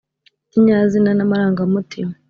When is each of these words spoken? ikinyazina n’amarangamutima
ikinyazina 0.47 1.11
n’amarangamutima 1.13 2.13